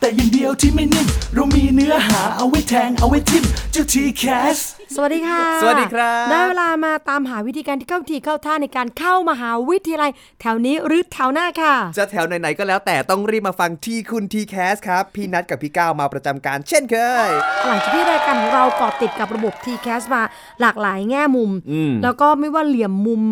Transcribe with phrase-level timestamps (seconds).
[0.00, 4.24] แต่อย่างเดียวที่ไม่นิ่ม เรามีเนื้อหาเอาไว้แทงเอาไว้ทิมเจ้าทีแค
[4.54, 4.56] ส
[4.94, 10.10] สวัสดีค่ะ สวัสดีครับ ได้เวลามาตามหาวิธีการที่เข้าทีเข้าท่าในการเข้ามหาวิทยาลัย
[10.40, 16.96] แถวนี้หรือแถวหน้าค่ะ จะแถวไหนๆก็แล้วแต่ต้องรีบมาฟังที่คุณทีแคสครับ พี่นัดกับพี่ก้าวมาประจำการเช่นเค
[17.26, 17.28] ย
[17.66, 20.22] หลังจากที่รายการของเราเกาะติดกับระบบ t c a s มา
[20.60, 23.22] หลากหลายแง่มุมอืมแล้วก็ไม่ว่าเหลี่ยมมุม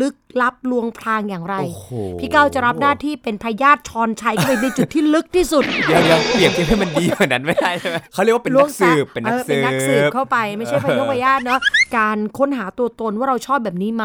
[0.00, 11.60] ลึกลับลวงพรางอย่างไรโอ้โหพี่เก้าจะรับหน้าที่เป็นพยาธิชอนชัยเข้าไปในจุดที่ลึกที่สุด เดี๋ยวเดี๋ยวเปรียบเทียบให้มันดีกว่านั้นไม่ได้ใช่ไหมเขาเรียกว่าเป็นนักสืบเป็นนักออสืเป็นนักสืบบเข้าไปไม่ใช่พยงพยาธิเนาะ
[11.96, 14.02] การค้นหาตัวตนว่าเราชอบแบบนี้ไห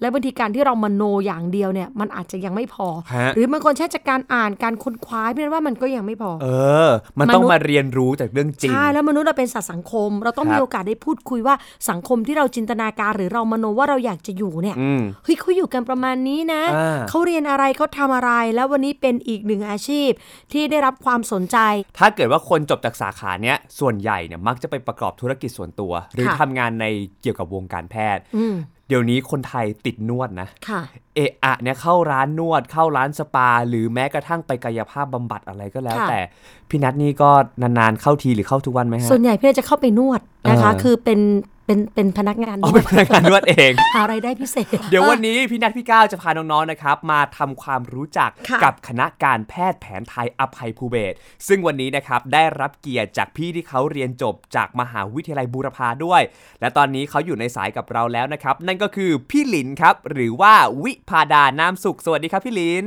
[0.00, 6.48] และบางทีการที่เรามโนอย่างเดียวเนี่ยมันอาจจะยังไม่พอฮะหรือบางคนใช้จากการอ่านการค้นคว้าพี่นันว่ามันก็ยังไม่พอ เอ
[6.88, 11.54] อ มันต้องมนุษย์มาเรียนรู้จากเรื่องจริงใช่แล้วมนุษย์เราเป็นสัตว์สังคม เราต้องครับมีโอกาสได้พูดคุยว่า
[11.90, 20.10] สังคมที่เราจินตนาการหรือเรามโนว่าเราอยากจะอยู่เนี่ยอืมเฮ้ยเขาอยู่กันประมาณนี้นะอ่าเขาเรียนอะไรเขาทำอะไร แล้ววันนี้เป็นอีกหนึ่งอาชีพ
[20.52, 21.58] ที่ได้รับความสนใจ
[21.98, 26.86] ถ้าเกิดว่าคนจบจากสาขาเนี้ยส่วนใหญ่เนี่ยมักจะไปประกอบธุรกิจส่วนตัว หรือค่ะทำงานใน
[27.22, 28.56] เกี่ยวกับวงการแพทย์อืม
[28.88, 30.80] เดี๋ยวนี้คนไทยติดนวดนะค่ะ
[31.14, 36.20] เอะอะเนี่ยเข้าร้านนวด เข้าร้านสปา หรือแม้กระทั่งไปกายภาพบำบัดอะไรก็แล้วค่ะแต่
[36.68, 37.30] พี่นัทนี่ก็
[37.62, 41.20] นานๆเข้าทีหรือเข้าทุกวันไหมฮะส่วนใหญ่พี่จะเข้าไปนวดนะคะเออคือเป็น
[41.66, 51.16] เป็นเป็นพนักงานนอ๋อวเป็ดนพนักงานนวดเอง หารายได้พิเศษเดี๋ยววันนี้พี่นัทพี่ก้าวจะพาน้องๆ นะครับ มาทำความรู้จักค่ะกับคณะการแพทย์แผนไทยอภัยภูเบศร
[51.48, 56.22] ซึ่งวันนี้นะครับได้รับเกียรติจากพี่ที่เขาเรียนจบจากมหาวิทยาลัยบูรพาด้วย
[56.60, 62.86] และตอนนี้เขาอยู่ในสายกับเราแล้วนะครับ นั่นก็คือพี่หลินครับ หรือว่าวิพาดานามสุข สวัสดีครับพี่หลิน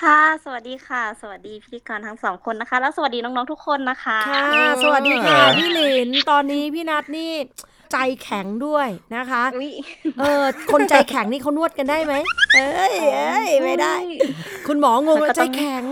[0.00, 7.32] ค่ะ สวัสดีค่ะ สวัสดีพิธีกรทั้งสองคนนะคะ แล้วสวัสดีน้องๆทุกคนนะคะ ค่ะ สวัสดีค่ะ พี่หลิน ตอนนี้พี่นัทนี่
[7.92, 9.70] ใจแข็งด้วยนะคะอุ๊ย
[10.20, 12.14] เออคนใจแข็งนี่เขานวดกันได้ไหม
[12.54, 13.94] เอ้ยเอ้ยไม่ได้
[14.66, 15.84] คุณหมองงมันก็ว่าใจต้องแข็ง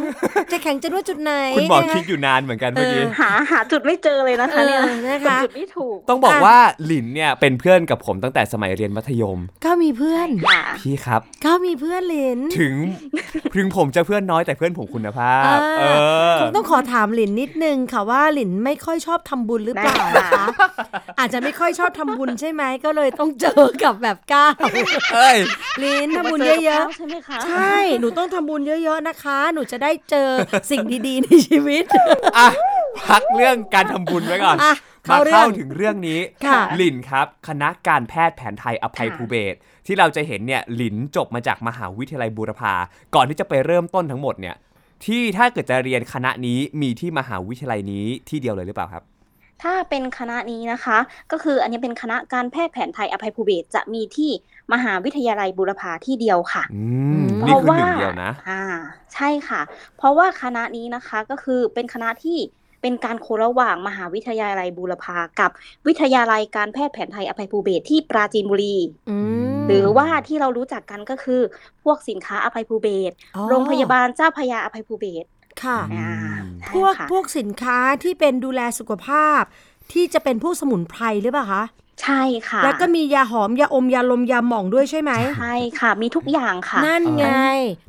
[0.50, 12.74] ใจแข็งจะนวดจุดไหน คุณหมอนะะคิดอยู่นานเหมือนกันเมื่อกี้เออหาหาจุดไม่เจอเลยนะคะเนี่ยเออนะคะจุดไม่ถูก ต้องบอกอะว่าหลินเนี่ยเป็นเพื่อนกับผมตั้งแต่สมัยเรียนมัธยม ก็มีเพื่อนค่ะพี่ครับ ก็มีเพื่อนหลินถึง
[13.56, 15.84] ถึงผมจะเพื่อนน้อยแต่เพื่อนผมคุณภาพอ่าเอ
[16.32, 20.46] อคงต้องขอถามหลินนิดนึงค่ะว่าหลินไม่ค่อยชอบทำบุญหรือเปล่าได้นะค่ะคะ
[21.18, 24.54] อาจจะไม่ค่อยชอบทำบุญใช่ไหมก็เลยต้องเจอกับแบบก้าว
[25.14, 25.36] เอ้ย
[25.80, 30.28] หลินทำบุญมาจเยอะกับขาใช่ไหมคะๆใช่หนูต้องทำบุญเยอะๆนะคะ หนูจะได้เจอ
[30.70, 31.84] สิ่งดีๆในชีวิต
[32.36, 32.48] อะ
[33.08, 34.74] พักเรื่องการทำบุญไว้ก่อนอะ
[35.10, 39.56] มาเข้าเรื่องเข้าถึงเรื่องนี้ค่ะหลินครับคณะการแพทย์แผนไทยอภัยภูเบศร
[39.86, 42.72] ที่เราจะเห็นเนี่ยหลินจบมาจากมหาวิทยาลัยบูรพา
[43.14, 44.56] ก่อนที่จะไปเริ่มต้นทั้งหมดเนี่ย
[45.04, 49.04] ที่ถ้าเกิดจะเรียนคณะนี้มีที่มหาวิทยาลัยนี้ที่เดียวเลยหรือเปล่าครับ
[49.62, 50.98] ถ้าเป็นคณะนี้นะคะ
[51.32, 54.30] ก็คืออันนี้เป็นคณะการแพทย์แผนไทยอภัยภูเบศรจะมีที่
[54.72, 58.62] มหาวิทยาลัยบูรพาที่เดียวค่ะอือืมมนี่คือหนึ่งเดียวนะอ่า
[59.14, 59.60] ใช่ค่ะ
[59.96, 62.38] เพราะว่าคณะนี้นะคะก็คือเป็นคณะที่
[62.82, 65.50] เป็นการโคระหว่างมหาวิทยาลัยบูรพากับ
[65.86, 68.76] วิทยาลัยการแพทย์แผนไทยอภัยภูเบศรที่ปราจีนบุรี
[69.10, 69.16] อื
[69.60, 71.40] มหรือว่าที่เรารู้จักกันก็คือ
[71.82, 75.28] พวกสินค้าอภัยภูเบศรอ๋อโรงพยาบาลเจ้าพระยาอภัยภูเบศร
[75.62, 79.42] ค่ะอ่าอืมใช่พวกค่ะพวกสินค้าที่เป็นดูแลสุขภาพ
[79.92, 81.64] ที่จะเป็นพวกสมุนไพรหรือเปล่าคะ
[82.02, 87.26] ใช่ค่ะ แล้วก็มียาหอม ยาอม ยาลม ยาหม่องด้วยใช่ไหมใช่ค่ะ มีทุกอย่างค่ะ นั่นไง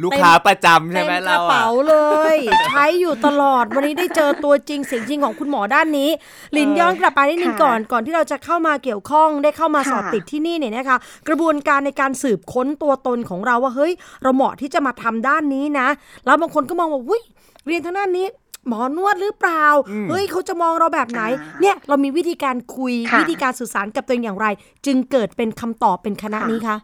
[0.03, 1.95] ลูกค้าประจำใช่เต็มไหมกเราระอะเป๋าเล
[2.35, 2.38] ย
[2.68, 6.09] ใช้อยู่ตลอด วันนี้ได้เจอตัวจริงเสียงจริงของคุณหมอด้านนี้
[6.57, 10.97] ลินย้อนกลับไปนิดนึงค่ะก่อน ก่อนที่เราจะเข้ามาเกี่ยวข้อง ได้เข้ามาค่ะสอบติดที่นี่เนี่ยนะคะ
[11.28, 13.91] กระบวนการในการสืบค้นตัวตนของเราว่า เฮ้ย
[14.24, 15.88] เราเหมาะที่จะมาทำด้านนี้นะ
[16.25, 17.22] แล้วบางคนก็มองว่า อุ้ย
[17.68, 18.25] เรียนทางด้านนี้
[18.67, 24.47] หมอนวดหรือเปล่าอืมเฮ้ยเขาจะมองเราแบบไหนอ่าเนี่ยเรามีวิธีการคุยค่ะวิธีการสื่อสารกับตัวเองอย่างไร
[24.85, 26.77] จึงเกิดเป็นคำตอบเป็นคณะค่ะนี้คะ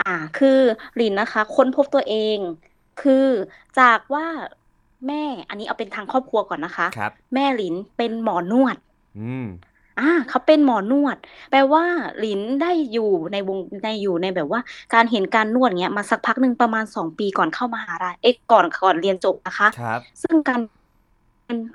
[0.00, 0.58] อ่า คือ
[0.96, 2.38] หลินนะคะ ค้นพบตัวเอง
[3.02, 3.26] คือ
[3.80, 4.26] จากว่า
[5.06, 8.76] แม่อันนี้เอาเป็นทางครอบครัวก่อนนะคะครับแม่หลินเป็นหมอนวด
[9.20, 9.46] อืม
[10.00, 11.16] อ่าเขาเป็นหมอนวด
[11.50, 11.84] แปลว่า
[12.18, 14.60] หลินได้อยู่ในวงในอยู่ในแบบว่า
[14.94, 20.60] การเห็นการนวดเงี้ยมาสักพักหนึ่งประมาณสองปีก่อนเข้ามหาลัยเอ๊ะก่อนก่อนเรียนจบนะคะครับซึ่งการ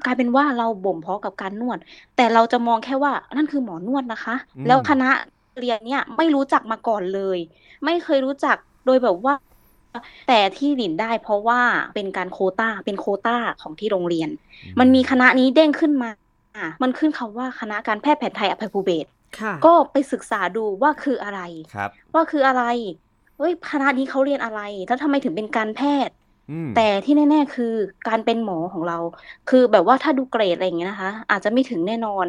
[0.06, 1.78] กลายเป็นว่าเราบ่มเพาะกับการนวด
[2.16, 5.10] แต่เราจะมองแค่ว่านั่นคือหมอนวดนะคะอืมแล้วคณะ
[5.60, 7.38] เรียนเนี่ยไม่รู้จักมาก่อนเลย
[7.86, 8.56] ไม่เคยรู้จัก
[8.86, 9.34] โดยแบบว่า
[10.28, 11.62] แต่ที่หลินได้เพราะว่า
[11.96, 14.30] เป็นการโควต้าเป็นโควต้าของที่โรงเรียน
[14.80, 16.10] มันมีคณะนี้เด้งขึ้นมา
[16.84, 19.10] มันขึ้นคำว่าคณะการแพทย์แผนไทยอภัยภูเบศร
[19.40, 21.42] ค่ะก็ไปศึกษาดูว่าคืออะไร
[21.76, 22.64] ครับว่าคืออะไร
[23.38, 26.23] เฮ้ยคณะนี้เขาเรียนอะไร แล้วทำไมถึงเป็นการแพทย์อืม
[26.76, 27.74] แต่ที่แน่ ๆ คือ
[28.08, 28.98] การเป็นหมอของเรา
[29.50, 32.26] คือแบบว่าถ้าดูเกรดอะไรอย่างเงี้ยนะคะ อาจจะไม่ถึงแน่นอน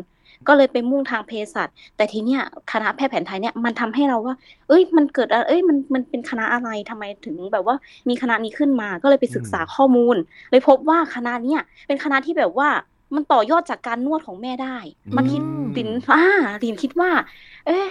[0.49, 2.41] ก็เลยไปมุ่งทางเภสัชแต่ทีเนี้ย
[2.73, 4.35] คณะแพทย์แผนไทยเนี่ยมันทำให้เราว่า
[4.69, 7.77] เอ้ย มันเกิดอะไรเอ้ยมันมันเป็นคณะอะไรทำไมถึงแบบว่า
[8.09, 10.17] มีคณะนี้ขึ้นมาก็เลยไปศึกษาข้อมูล
[10.51, 12.69] เลยพบว่าคณะเนี้ยเป็นคณะที่แบบว่า
[13.15, 14.77] มันต่อยอดจากการนวดของแม่ได้
[15.17, 16.23] มันคิดอืมลินอ่า
[16.65, 17.11] ลินคิดว่า
[17.67, 17.89] เอ๊ะ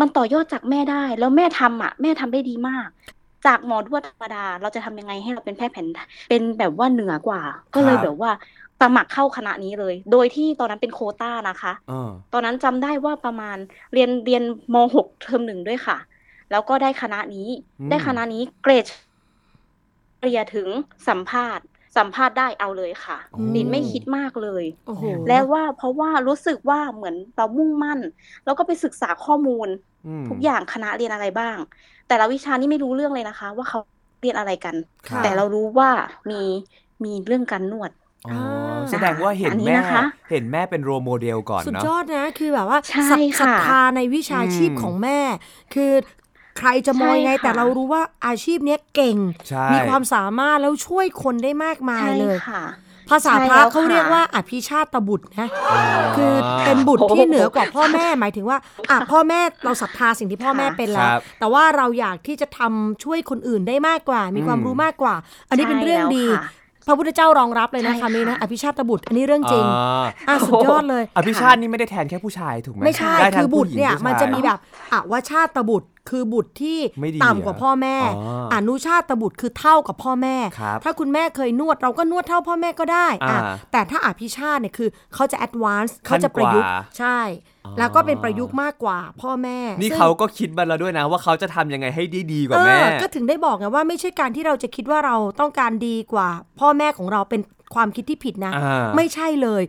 [0.00, 2.88] มันต่อยอดจากแม่ได้ แล้วแม่ทำอะ แม่ทำได้ดีมาก
[3.46, 5.86] จากหมอนวดธรรมดาเราจะทำยังไงให้เราเป็นแพทย์แผน
[6.28, 7.42] เป็นแบบว่าเหนือกว่า
[7.74, 8.30] ก็เลยครับแบบว่า
[8.80, 13.56] สมัครเข้าคณะนี้เลย โดยที่ตอนนั้นเป็นโควต้านะคะเออตอนนั้นจำได้ว่าประมาณ
[13.92, 14.42] เรียนเรียน
[14.74, 15.98] ม .6 เทอมหนึ่งด้วยค่ะ
[16.50, 17.48] แล้วก็ได้คณะนี้
[17.80, 18.86] อืมได้คณะนี้เกรด
[20.22, 20.68] เรียถึง
[21.08, 21.64] สัมภาษณ์
[21.96, 27.98] สัมภาษณ์ได้เอาเลยค่ะโอ้ลินไม่คิดมากเลยโอ้โหแล้วว่าเพราะว่ารู้สึกว่าเหมือนเรามุ่งมั่น
[28.44, 29.70] แล้วก็ไปศึกษาข้อมูลม
[30.26, 31.56] ทุกอย่างคณะเรียนอะไรบ้าง
[32.06, 33.78] แต่ละวิชานี่ไม่รู้เรื่องเลยนะคะ ว่าเขา
[34.20, 34.76] เรียนอะไรกัน
[35.08, 35.90] ครับแต่เรารู้ว่า
[36.30, 36.34] มี
[37.04, 37.90] มีเรื่องการนวด
[38.26, 38.32] อ๋อ
[38.90, 45.20] แสดงว่าเห็นอันนี้แม่นะคะเห็นแม่เป็นโรโมเดลก่อนสุดเนาะยอดนะ คือแบบว่าใช่ศรัทค่ะศรัทธาในวิชาชีพอืมของแม่
[45.74, 45.92] คือ
[46.58, 49.16] ใครจะมองยังไงใช่ค่ะแต่เรารู้ว่าอาชีพเนี้ยเก่ง
[49.48, 52.62] ใช่มีความสามารถแล้วช่วยคนได้มากมายใช่เลยค่ะ
[53.10, 55.78] ภาษาใช่พระแล้วเขาค่ะเรียกว่าอภิชาตบุตรนะอ๋อ
[56.16, 56.32] คือ
[56.66, 58.58] เป็นบุตรโอ้โหที่เหนือกว่าพ่อแม่หมายถึงว่า
[58.90, 65.14] อะพ่อแม่เราศรัทธาสิ่งที่พ่อแม่ค่ะเป็นแล้วครับแต่ว่าเราอยากที่จะทำช่วยคนอื่นได้มากกว่า มีความอืมรู้มากกว่า
[65.48, 66.56] อันนี้เป็นเรื่องดีใช่แล้วค่ะ
[66.86, 69.70] พระพุทธเจ้ารองรับเลยนะใช่คำนี้นะค่ะอภิชาตบุตรอันนี้เรื่องจริงอ๋
[70.00, 74.58] ออะสุดยอดเลย อภิชาตินี่ไม่ได้แทนแค่ผู้ชายถูกไหมไม่ใช่ได้ทั้คืงอบุตรผู้หญิงเนี่ยผู้ชามันจะมีแบบ
[74.92, 83.40] อวชาตบุตร คือบุตรที่ไม่ดีต่ำกว่าพ่อแม่อ๋ออนุชาตบุตรคือเท่ากับพ่อแม่ครับถ้าคุณแม่เคยนวดเราก็นวดเท่าพ่อแม่ก็ได้อะอ่า
[83.72, 87.20] แต่ถ้าอภิชาติเนี่ยคือเขาจะแอดวานซ์ขั้เขานจะประยุกต์กว่าใช่
[87.66, 96.28] อ๋อแล้วก็เป็นประยุกต์มากกว่าพ่อแม่ นี่ซึ่งเขาก็คิดมาแล้วด้วยนะ ว่าเขาจะทำยังไงให้ดีดีกว่าเอแม่อก็ถึงได้บอกไงว่าไม่ใช่การที่เราจะคิดว่าเราต้องการดีกว่า
[96.60, 97.40] พ่อแม่ของเราเป็น
[97.74, 99.62] ความคิดที่ผิดนะอ่าไม่ใช่เลย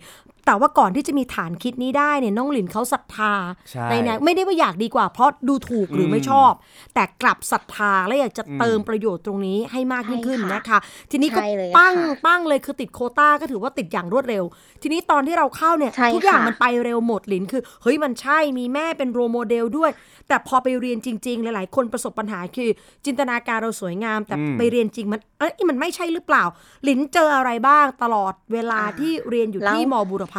[0.50, 3.34] แต่ว่าก่อนที่จะมีฐานคิดนี้ได้เนี่ยน้องหลินเขาศรัทธา
[3.72, 6.52] ใช่แนวไม่ได้ว่าอยากดีกว่าเพราะดูถูกหรือไม่อืมชอบ
[6.94, 10.80] แต่กลับศรัทธาและอยากจะอืมเติมประโยชน์ตรงนี้ให้มากยิ่งขึ้นใช่ค่ะนะคะ
[11.12, 14.44] ทีนี้ก็ใช่เลยปั้งค่ะปั้งเลยคือติดโควต้าก็ถือว่าติดอย่างรวดเร็ว
[14.82, 19.92] ทีนี้ตอนที่เราเข้าเนี่ยใช่ทุกอย่างค่ะมันไปเร็วหมดหลินคือเฮ้ยมันใช่มีแม่เป็น role model ด้วย
[20.28, 22.70] แต่พอไปเรียนจริง ๆ หลาย ๆ คนประสบปัญหาคือ
[23.06, 26.44] จินตนาการเราสวยงาม แต่อืมไปเรียนจริงมันเอ้ยมันไม่ใช่หรือเปล่า
[26.84, 30.36] หลินเจออะไรบ้างตลอดเวลาอ่าที่เรียนอยู่แล้วที่มบุรพ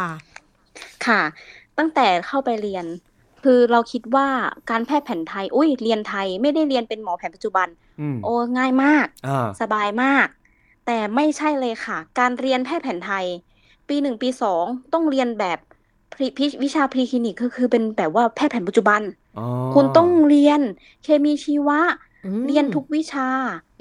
[1.07, 1.21] ค่ะ
[1.77, 2.85] ตั้งแต่เข้าไปเรียน
[3.43, 4.27] คือเราคิดว่า
[4.69, 7.67] การแพทย์แผนไทย อุ้ยเรียนไทยไม่ได้เรียนเป็นหมอแผนปัจจุบัน
[8.01, 10.27] อืมโอ้ง่ายมากอ่าสบายมาก
[10.85, 13.25] แต่ไม่ใช่เลยค่ะ การเรียนแพทย์แผนไทย
[13.87, 14.63] ปีหนึ่งปีสอง
[14.93, 15.59] ต้องเรียนแบบ
[16.13, 19.01] พรีพิวิชาพรีคลินิกก็คือเป็นแบบว่าแพทย์แผนปัจจุบัน
[19.37, 20.61] อ๋อคุณต้องเรียน
[21.03, 22.10] เคมีชีวะอืม
[22.47, 23.27] เรียนทุกวิชา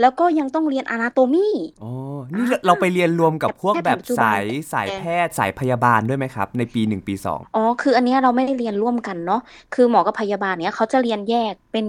[0.01, 1.49] แล้วก็ยังต้องเรียนอนาโตมี
[1.83, 1.93] อ๋อ
[2.37, 9.41] นี่เราเราไปเรียนรวมกับพวกแบบแพทย์ปัจจุบันสายสายแพทย์สายพยาบาลด้วยไหมครับ ในปีหนึ่งปีสองอ๋อคืออันเนี้ยเราไม่ได้เรียนร่วมกันเนาะ
[9.75, 11.87] คือหมอกับพยาบาลเนี้ยเขาจะเรียนแยกเป็น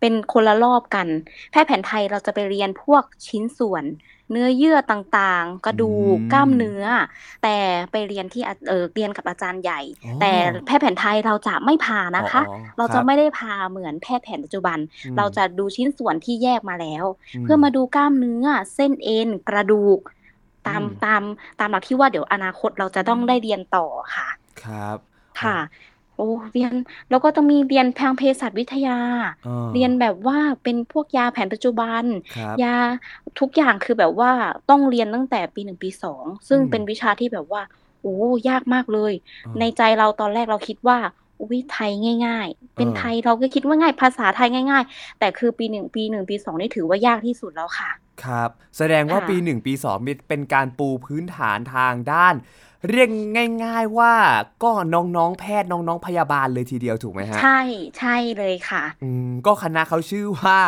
[0.00, 1.06] เป็นคนละรอบกัน
[1.50, 3.84] แพทย์แผนไทยเราจะไปเรียนพวกชิ้นส่วน
[4.32, 6.84] เนื้อเยื่อต่างๆ กระดูกอืมกล้ามเนื้อ
[7.42, 7.56] แต่
[7.90, 10.32] ไปเรียนที่อาเออเรียนกับอาจารย์ใหญ่อ๋อแต่
[10.66, 20.00] แพทย์แผนไทยเราจะไม่พานะคะอ๋อเราคจะบไม่ได้พาเหมือนแพทย์แผนปัจจุบันอืมเราจะดูชิ้นส่วนที่แยกมาแล้วมเพื่อมาดูกล้ามเนื้อเส้นเอ็นกระดูก
[20.68, 21.22] ตามอืมตาม
[21.60, 24.28] ตามหลักที่ว่าเดี๋ยวอนาคตเราจะต้องได้เรียนต่อค่ะ
[24.62, 24.98] ครับ
[25.42, 25.56] ค่ะ
[26.16, 26.72] โอ้เรียน
[27.08, 28.98] แล้วก็ต้องมีเรียนทางเภสัชวิทยา
[29.44, 32.04] อ่าเรียนแบบว่าเป็นพวกยาแผนปัจจุบัน
[32.34, 32.68] ครับ ยา
[33.38, 34.30] ทุกอย่างคือแบบว่า
[34.70, 37.62] ต้องเรียนตั้งแต่ปีหนึ่งปีสองซึ่งอืมเป็นวิชาที่แบบว่า
[38.00, 38.14] โอ้
[38.48, 39.12] ยากมากเลย
[39.44, 40.98] อ่าในใจเราตอนแรกเราคิดว่า
[41.40, 41.90] อุ้ยไทย
[42.26, 47.90] ง่าย ๆเป็นเออไทยเราก็คิดว่าง่ายภาษาไทยง่าย ๆ แต่คือปีหนึ่งปีหนึ่งปีสองนี่ถือว่ายากที่สุดแล้วค่ะ
[48.24, 49.96] ครับ แสดงว่าค่ะ ปีหนึ่งปีสอง
[50.28, 52.34] เป็นการปูพื้นฐานทางด้าน
[52.90, 53.08] เรียก
[53.64, 54.14] ง่าย ๆว่า
[54.62, 57.60] ก็น้องๆแพทย์น้องๆพยาบาลเลยทีเดียวถูกไหมฮะใช่
[57.98, 60.58] ใช่เลยค่ะอืมก็คณะเขาชื่อว่า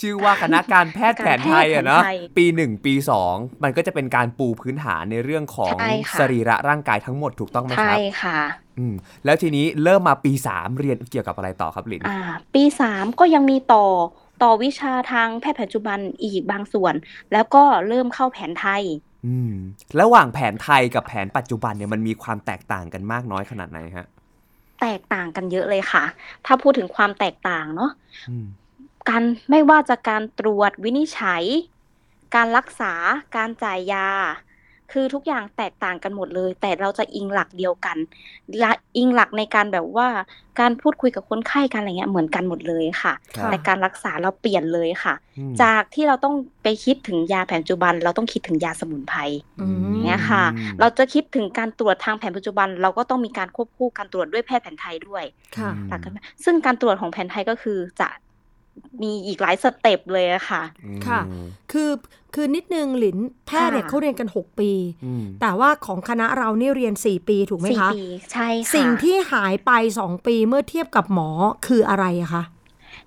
[0.00, 8.40] ชื่อว่าคณะการแพทย์แผนไทยอะเนาะการแพทย์แผนไทยปีหนึ่งปีสองมันก็จะเป็นการปูพื้นฐานในเรื่องของใช่ค่ะสรีระร่างกายทั้งหมดถูกต้องไหมคใช่รับค่ะ
[8.78, 12.18] อืมแล้วทีนี้เริ่มมาปีสามเรียนเกี่ยวกับอะไรต่อครับลินอ่า
[12.54, 13.86] ปีสามก็ยังมีต่อ
[14.42, 16.94] ต่อวิชาทางแพทย์ปัจจุบันอีกบางส่วน
[17.32, 19.09] แล้วก็เริ่มเข้าแผนไทยอืม
[20.00, 24.06] ระหว่างแผนไทยกับแผนปัจจุบันเนี่ยมันมีความแตกต่างกันมากน้อยขนาดไหนฮะ
[24.80, 26.04] แตกต่างกันเยอะเลยค่ะ
[26.46, 27.90] ถ้าพูดถึงความแตกต่างเนาะ
[28.30, 28.46] อืม
[29.08, 31.44] การไม่ว่าจะการตรวจวินิจฉัย
[32.34, 32.94] การรักษา
[33.36, 34.08] การจ่ายยา
[34.92, 37.96] คือทุกอย่างแตกต่างกันหมดเลย แต่เราจะอิงหลักเดียวกัน
[38.58, 40.08] และอิงหลักในการแบบว่า
[40.60, 49.20] การพูดคุยกับคนไข้กันอะไรเงี้ยเหมือนกันหมดเลยค่ะครับแต่การรักษาเราเปลี่ยนเลยค่ะอืมจากที่เราต้องไปคิดถึงยาแผนปัจจุบัน เราต้องคิดถึงยาสมุนไพร
[49.60, 50.44] อืมอย่างเงี้ยค่ะ
[50.80, 55.24] เราจะคิดถึงการตรวจทางแผนปัจจุบัน เราก็ต้องมีการควบคู่การตรวจด้วยแพทย์แผนไทยด้วย
[55.58, 58.08] ค่ะหลักกันไหมซึ่งการตรวจของแผนไทยก็คือจะ
[59.02, 60.62] มีอีกหลาย step เลยอะค่ะ
[61.06, 61.20] ค่ะ
[61.72, 61.90] คือ
[62.34, 64.70] คือนิดนึงหลินแพทย์เนี่ยค่ะเขาเรียนกัน 6 ปี
[65.04, 68.02] อืมแต่ว่าของคณะเรานี่เรียน 4 ปีถูกไหมสี่ปีค่ะ
[68.32, 69.70] ใช่ค่ะ สิ่งที่หายไป
[70.00, 71.30] 2 ปีเมื่อเทียบกับหมอ
[71.66, 72.44] คืออะไรอะคะ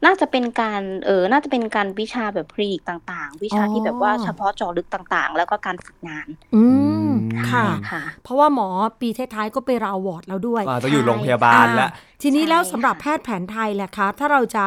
[0.06, 6.64] น่าจะเป็นการเออน่าจะเป็นการวิชาแบบคลินิกต่าง ๆ วิชาอ๋อที่แบบว่าเฉพาะเจาะลึกต่างๆ แล้วก็การฝึกงาน อื
[7.10, 8.68] มอืมค่ะค่ะ เพราะว่าหมอ
[9.02, 14.64] ปีท้ายๆก็ไปราววอร์ดแล้วด้วยอ่าต้องอยู่โรงพยาบาลแล้วอ่าทีนี้ใช่แล้วสำหรับค่ะแพทย์แผนไทยแหละคะถ้าเราจะ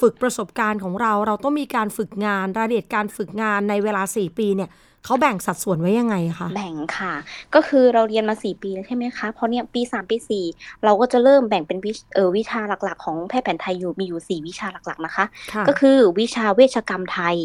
[0.00, 4.70] ฝึกประสบการณ์ของเรา เราต้องมีการฝึกงานรายละเอียดการฝึกงานในเวลา 4 ปีเนี่ย
[5.04, 7.14] เขาแบ่งสัดส่วนไว้ยังไงคะแบ่งค่ะ
[7.54, 10.44] ก็คือเราเรียนมาสี่ปีแล้วใช่ไหมคะเพราะเนี่ยปีสามปีสี่
[10.84, 17.36] เราก็จะเริ่มแบ่งเป็นวิชเออวิชาหลักๆ ของแพทย์แผนไทยอยู่มีอยู่สี่วิชาหลักๆนะคะค่ะก็คือวิชาเวชกรรมไทย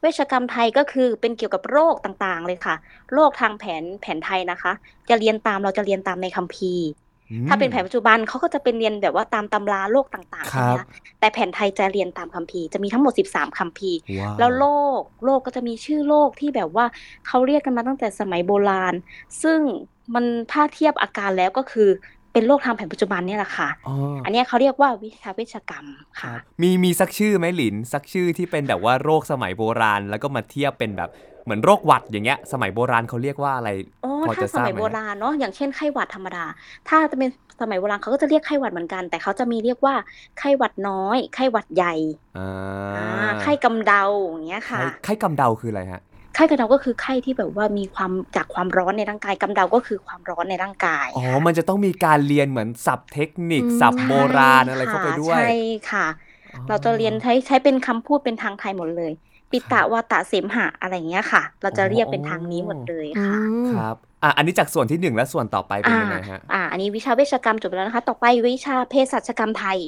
[0.00, 2.74] เวชกรรมไทยก็คือเป็นเกี่ยวกับโรคต่างๆ เลยค่ะ
[3.12, 4.72] โรคทางแผนแผนไทยนะคะ
[5.08, 6.86] จะเรียนตามเราจะเรียนตามในคัมภีร์
[7.48, 10.86] ถ้าเป็นแผนปัจจุบันเขาก็จะเป็นเรียนแบบว่าตามตำราโรคต่างๆครัใช่ไหมบคะ
[11.20, 14.66] แต่แผนไทยจะเรียนตามคัมภีร์จะมีทั้งหมด 13คัมภีร์ว้าวแล้วโร
[14.98, 16.86] คโรคก็จะมีชื่อโรคที่แบบว่า
[17.26, 18.94] เขาเรียกกันมาตั้งแต่สมัยโบราณ
[19.42, 19.58] ซึ่ง
[20.14, 21.88] มันถ้าเทียบอาการแล้วก็คือ
[22.32, 23.94] เป็นโรคทางแผนปัจจุบันเนี่ยแหละค่ะอ๋อ
[24.24, 25.86] อันเนี้ยเขาเรียกว่าวิชาเวชกรรม
[26.20, 31.10] คค่ะรับมีมีสักชื่อไหมหลิน สักชื่อที่เป็นแบบว่าโรคสมัยโบราณ แล้วก็มาเทียบเป็นแบบ
[31.50, 33.70] เหมือนโรคหวัดอย่างเงี้ย สมัยโบราณเขาเรียกว่าอะไร
[34.02, 36.44] โอ้พอถ้าจะสทราบมัยไหมโบราณเนาะอย่างเช่นไข้หวัดธรรมดา
[36.88, 37.30] ถ้าจะเป็น
[37.60, 39.94] สมัยโบราณเขาก็จะเรียกไข้หวัดเหมือนกัน แต่เขาจะมีเรียกว่า
[40.38, 41.94] ไข้หวัดน้อย ไข้หวัดใหญ่
[42.38, 42.48] อ่า
[42.96, 46.00] อ่าไข้กำเดาอย่างเงี้ยค่ะไข้ไข้กำเดาคืออะไรฮะ
[46.34, 55.52] ไข้กำเดาก็คือไข้ที่แบบว่ามีความจากความร้อนในร่างกายกำเดาก็คือความร้อนในร่างกาย อ๋อ มันจะต้องมีการเรียนเหมือนศัพท์เทคนิคอืมศัพท์โบราณอะไรเข้าไปด้วย ใช่
[55.90, 56.06] ค่ะ
[56.68, 59.12] เราจะเรียนใช้ใช้เป็นคำพูดเป็นทางไทยหมดเลย
[59.50, 69.78] ปิตะวาตะเสมหะอะไรอย่างเงี้ยค่ะ เราจะเรียกเป็นทางนี้หมดเลยอืค่ะมครับอะอันนี้จากส่วนที่หนึ่งและส่วนต่อไปเป็นอ่ายังไงฮะอ่าอันนี้วิชาเวชกรรมจบไปแล้วนะคะ ต่อไปวิชาเภสัชกรรมไทย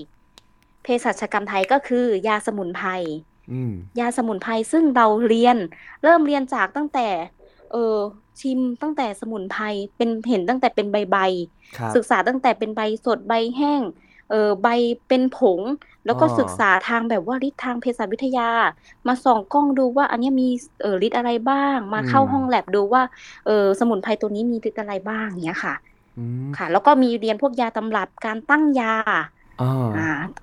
[0.83, 2.89] เภสัชกรรมไทยก็คือยาสมุนไพร
[3.53, 5.57] อืมยาสมุนไพรซึ่งเราเรียน
[6.03, 7.09] เริ่มเรียนจากตั้งแต่
[7.73, 7.97] เออ
[8.41, 9.65] ชิมตั้งแต่สมุนไพร
[9.97, 13.83] เป็นเห็นตั้งแต่เป็นใบใบๆครับศึกษาตั้งแต่เป็นใบสดใบแห้ง
[14.33, 14.67] เออใบ
[15.09, 15.63] เป็นผง
[16.05, 18.43] แล้วก็อ๋อศึกษาทางแบบว่าฤทธิ์ทางเภสัชวิทยา
[19.07, 20.45] มาส่องกล้องดูว่าอันเนี้ยมี
[20.81, 23.03] เออฤทธิ์อะไรบ้าง มาเข้าห้องแลบดูว่า
[23.45, 25.75] เออสมุนไพรตัวนี้มีฤทธิ์อะไรบ้างอย่างเงี้ยค่ะ
[26.17, 29.17] อืมค่ะ แล้วก็มีเรียนพวกยาตำรับการตั้งยาอ่าอ่า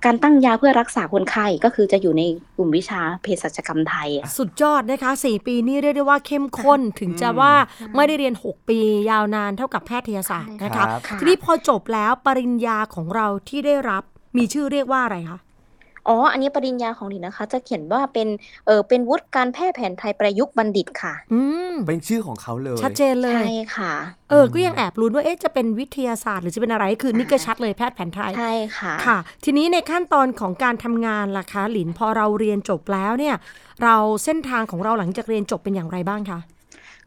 [0.04, 2.22] การตั้งยาเพื่อรักษาคนไข้ก็คือจะอยู่ใน
[2.56, 7.52] กลุ่มวิชาเภสัชกรรมไทยอะสุดยอดนะคะ 4 ปีนี่เรียกได้ว่าเข้มข้นถึงจะว่า
[7.96, 8.78] ไม่ได้เรียน 6 ปี
[9.10, 14.02] ยาวนานเท่ากับแพทยศาสตร์นะครัคะบค่ะทีนี้พอจบแล้วปริญญาของเราที่ได้รับ
[14.36, 15.38] มีชื่อเรียกว่าอะไรคะ
[16.10, 18.28] อ๋อ อันนี้ปริญญาของหลินนะคะ จะเขียนว่าเป็น
[18.66, 21.40] เออเป็นวุฒิการแพทย์แผนไทยประยุกต์บัณฑิตค่ะ อื
[21.70, 23.92] มเป็นชื่อของเขาเลย ชัดเจนเลย ใช่ค่ะ
[24.30, 33.36] เออ ก็ยังแอบลุ้นว่าเอ๊ะจะเป็นวิทยาศาสตร์หรือจะเป็นอะไร คือนี่ก็ชัดเลยแพทย์แผนไทย ใช่ค่ะ ค่ะ ทีนี้ในขั้นตอนของการทำงานล่ะคะหลินพอเราเรียนจบแล้วเนี่ย
[33.82, 36.40] เราเส้นทางของเราหลังจากเรียนจบเป็นอย่างไรบ้างคะ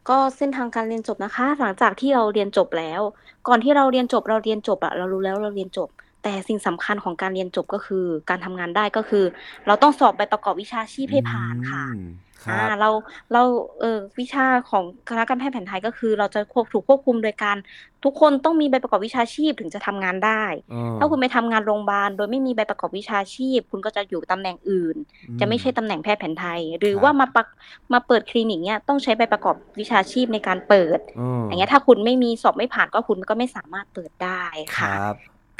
[0.08, 3.00] ก็เส้นทางการเรียนจบนะคะ หลังจากที่เราเรียนจบแล้ว
[3.48, 5.88] ก่อนที่เราเรียนจบเราเรียนจบอะเรารู้แล้วเราเรียนจบ
[6.24, 9.24] แต่สิ่งสำคัญของการเรียนจบก็คือ การทำงานได้ก็คือ
[9.66, 12.08] เราต้องสอบใบประกอบวิชาชีพให้ผ่านค่ะอืม
[12.44, 12.90] คอ่ารับเรา
[13.32, 13.42] เรา
[13.80, 17.56] เออวิชาของคณะการแพทย์แผนไทยก็คือ เราจะควบถูกควบคุมโดยการ
[18.04, 24.96] ทุกคนต้องมีใบประกอบวิชาชีพถึงจะทำงานได้อ๋อถ้าคุณไปทำงานโรงพยาบาล โดยไม่มีใบประกอบวิชาชีพ คุณก็จะอยู่ตำแหน่งอื่น
[25.40, 27.46] จะไม่ใช่ตำแหน่งแพทย์แผนไทย หรือครับว่ามาปัก
[27.92, 34.44] มาเปิดคลินิกเนี่ยต้องใช้ใบประกอบวิชาชีพในการเปิดอืมอย่างเงี้ยถ้าคุณไม่มีสอบไม่ผ่านก็คุณก็ไม่สามารถเปิดได้
[34.76, 35.14] คค่ะรับ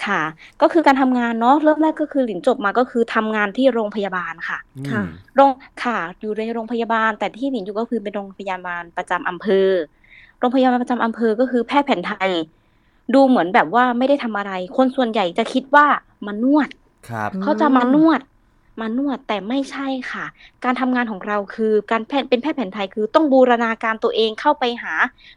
[0.06, 0.22] ค่ะ
[0.62, 5.02] ก็คือการทำงานเนาะเริ่มแรกก็คือหลินจบมาก็คือทำงานที่โรงพยาบาลค่ะอืมค่ะ
[5.34, 5.50] โรง
[5.84, 9.68] ค่ะ อยู่ในโรงพยาบาล แต่ที่หลินอยู่ก็คือเป็นโรงพยาบาลประจำอำเภอ
[10.38, 12.30] โรงพยาบาลประจำอำเภอก็คือแพทย์แผนไทย
[13.14, 15.86] ดูเหมือนแบบว่าไม่ได้ทำอะไร คนส่วนใหญ่จะคิดว่า
[16.26, 16.68] มานวด
[17.08, 18.20] ครับอืมเขาจะมานวด
[18.80, 20.24] มานวดแต่ไม่ใช่ค่ะ
[20.64, 24.94] การทำงานของเราคือการแพทย์เป็นแพทย์แผนไทยคือต้องบูรณาการตัวเองเข้าไปหา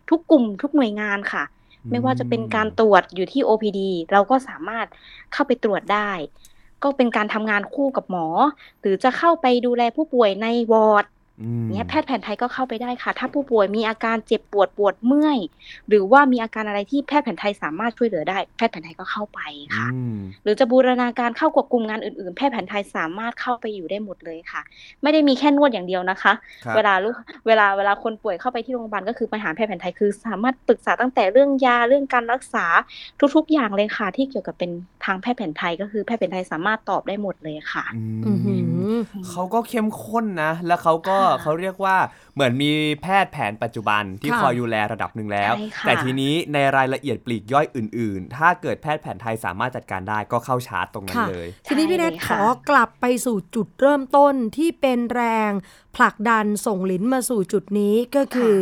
[0.10, 1.44] ทุกกลุ่มทุกหน่วยงานค่ะ
[1.92, 3.80] ไม่ว่าจะเป็นการตรวจอยู่ที่ OPD
[4.12, 4.86] เราก็สามารถ
[5.34, 6.12] เข้าไปตรวจได้
[6.84, 8.28] ก็เป็นการทำงานคู่กับหมอ
[8.82, 11.06] หรือจะเข้าไปดูแลผู้ป่วยในวอร์ด
[11.70, 15.40] เนี้ยแพทย์แผนไทยก็เข้าไปได้ค่ะ ถ้าผู้ป่วยมีอาการเจ็บปวดปวดเมื่อย
[15.90, 19.40] หรือว่ามีอาการอะไรที่แพทย์แผนไทยสามารถช่วยเหลือได้ แพทย์แผนไทยก็เข้าไป
[19.76, 24.62] ค่ะอืมหรือจะบูรณาการเข้ากับกลุ่มงานอื่น ๆ แพทย์แผนไทยสามารถเข้าไปอยู่ได้หมดเลยค่ะ
[25.04, 26.34] ไม่ได้มีแค่นวดอย่างเดียวนะคะ
[26.66, 27.16] ครับเวลาลูก
[27.48, 32.66] เวลาเวลาคนป่วยเข้าไปที่โรงพยาบาลก็คือไปหาแพทย์แผนไทยคือ สามารถปรึกษาตั้งแต่เรื่องยาเรื่องการรักษา
[33.36, 34.72] ทุก ๆ อย่างเลยค่ะ ที่เกี่ยวกับเป็น
[35.06, 38.56] ทางแพทย์แผนไทยก็คือแพทย์แผนไทยสามารถตอบได้หมดเลยค่ะอืมอือหื
[38.92, 38.96] อ
[39.30, 41.98] เขาก็เข้มข้นนะ แล้วเขาก็ค่ะเขาเรียกว่า
[42.34, 55.52] เหมือนมีแพทย์แผนปัจจุบันที่ค่ะคอยดูแลระดับหนึ่งแล้วใช่ค่ะแต่ทีนี้ในรายละเอียดปลีกย่อยอื่น ๆ ถ้าเกิดแพทย์แผนไทยสามารถจัดการได้ก็เข้าชาร์จตรงนั้นค่ะเลย ทีนี้พี่แนทใช่เลยขค่ะอกลับไปสู่จุดเริ่มต้นที่เป็นแรง
[55.96, 58.56] ผลักดันส่งหลินมาสู่จุดนี้ก็คือ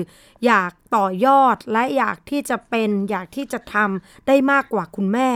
[0.46, 5.30] อยากต่อยอดและอยากที่จะเป็นอยากที่จะทำได้มากกว่าคุณแม่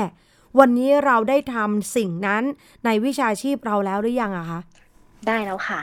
[0.60, 2.44] วันนี้เราได้ทำสิ่งนั้น
[2.86, 4.60] ในวิชาชีพเราแล้วหรือยังอะคะ
[5.28, 5.82] ได้แล้วค่ะ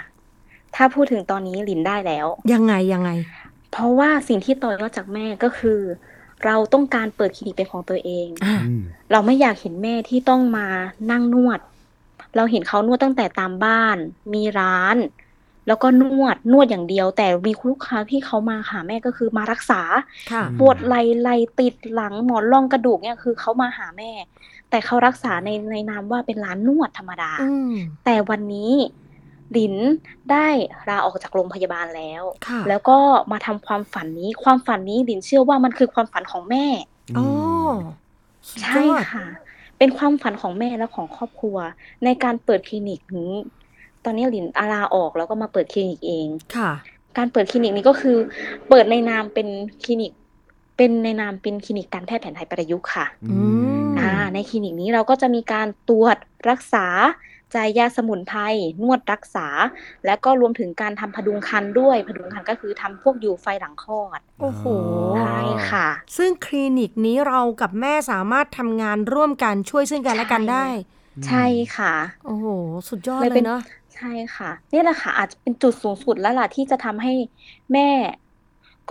[0.76, 3.10] ถ้าพูดถึงตอนนี้หลินได้แล้ว ยังไงยังไง
[3.72, 5.80] เพราะว่าสิ่งที่ต่อยอดจากแม่ก็คือ
[6.44, 10.66] เราต้องการเปิดคลินิกเป็นของตัวเองอ่าอืมเราไม่อยากเห็นแม่ที่ต้องมา
[11.10, 11.60] นั่งนวด
[12.36, 13.96] เราเห็นเขานวดตั้งแต่ตามบ้าน
[14.34, 14.96] มีร้าน
[15.66, 19.82] แล้วก็นวดนวดอย่างเดียว แต่มีลูกค้าที่เขามาหาแม่ก็คือมารักษา
[20.32, 24.10] ค่ะอืมปวดไหล่ไหล่ติดหลังหมอนรองกระดูกเนี่ยคือเขามาหาแม่
[24.70, 27.72] แต่เขารักษาในในนามว่าเป็นร้านนวดธรรมดาอืม
[28.04, 28.72] แต่วันนี้
[29.52, 29.74] หลิน
[30.30, 30.48] ได้
[30.88, 32.98] ลาออกจากโรงพยาบาลแล้วค่ะแล้วก็
[33.32, 36.66] มาทำความฝันนี้ ความฝันนี้หลินเชื่อว่ามันคือความฝันของแม่
[37.18, 37.26] อ๋อ
[37.72, 37.74] ม
[38.48, 39.26] สุดใช่ยอดค่ะ
[39.78, 41.56] เป็นความฝันของแม่และของครอบครัว
[42.04, 43.32] ในการเปิดคลินิกนี้
[44.04, 46.70] ตอนนี้หลินอาลาออกแล้วก็มาเปิดคลินิกเองค่ะ
[47.16, 48.16] การเปิดคลินิกนี้ก็คือ
[48.68, 49.48] เปิดในนามเป็น
[49.84, 50.12] คลินิก
[50.76, 53.38] เป็นในนามเป็นคลินิกการแพทย์แผนไทยประยุกต์ค่ะอื
[53.88, 56.16] มอ่าในคลินิกนี้เราก็จะมีการตรวจ
[56.48, 56.86] รักษา
[57.54, 58.40] จ่ายยาสมุนไพร
[58.82, 59.48] นวดรักษา
[60.06, 64.64] และก็รวมถึงการทำพดุงคันด้วยพดุงคันก็คือทำพวกอยู่ไฟหลังคลอดโอ้โห
[65.16, 70.66] ใช่ค่ะ ซึ่งคลินิกนี้เรากับแม่สามารถทำงานร่วมกันช่วยซึ่งกันและกันได้
[71.26, 71.44] ใช่
[71.76, 71.94] ค่ะ
[72.26, 72.46] โอ้โห
[72.88, 73.60] สุดยอดเลยเลเป็ยนเนาะ
[73.94, 77.12] ใช่ค่ะนี่แหละค่ะ อาจจะเป็นจุดสูงสุดแล้วล่ะที่จะทำให้
[77.72, 77.90] แม่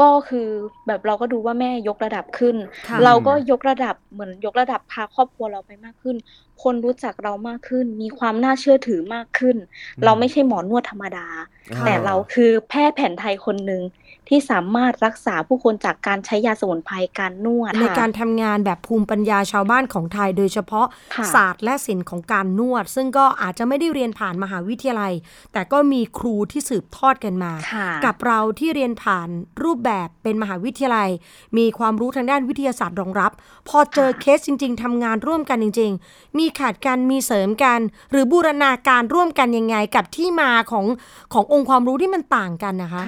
[0.02, 0.48] ก็คือ
[0.88, 2.56] แบบเราก็ดูว่าแม่ยกระดับขึ้น
[2.88, 6.16] ค่ะเราก็ยกระดับเหมือนยกระดับพาครอบครัวเราไปมากขึ้น
[6.64, 9.58] คนรู้จักเรามากขึ้น มีความน่าเชื่อถือมากขึ้น
[9.96, 11.28] อืมเราไม่ใช่หมอนวดธรรมดา
[11.76, 13.82] ค่ะแต่เราคือแพทย์แผนไทยคนหนึ่ง
[14.30, 25.14] ที่สามารถรักษาผู้คนจากการใช้ยาสมุนไพรการนวด ในค่ะการทำงานแบบภูมิปัญญาชาวบ้านของไทย โดยเฉพาะค่ะศาสตร์และศิลป์ของการนวด ซึ่งก็อาจจะไม่ได้เรียนผ่านมหาวิทยาลัย
[25.54, 29.30] แต่ก็มีครูที่สืบทอดกันมาค่ะกับเราที่เรียนผ่าน
[29.64, 31.10] รูปแบบเป็นมหาวิทยาลัย
[31.58, 33.32] มีความรู้ทางด้านวิทยาศาสตร์รองรับ
[33.70, 37.80] พอเจอเคสจริง ๆทำงานร่วมกันจริง ๆ มีขาดกันมีเสริมกัน
[38.12, 40.86] หรือบูรณาการร่วมกันยังไงกับที่มาของ
[41.34, 43.04] ขององค์ความรู้ที่มันต่างกันนะคะ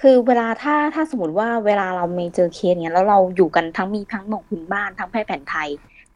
[0.00, 5.68] ค่ะคือเวลาถ้าถ้าสมมติว่าเวลาเราไม่เจอเคสเนี้ยแล้วเราอยู่กันทั้งมีทั้งหมอพื้นบ้านทั้งแพทย์แผนไทย